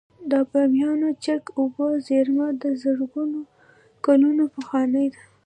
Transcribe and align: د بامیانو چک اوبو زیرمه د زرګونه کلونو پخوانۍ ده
د 0.31 0.33
بامیانو 0.49 1.09
چک 1.23 1.43
اوبو 1.59 1.85
زیرمه 2.07 2.47
د 2.61 2.63
زرګونه 2.81 3.39
کلونو 4.05 4.43
پخوانۍ 4.55 5.07
ده 5.13 5.21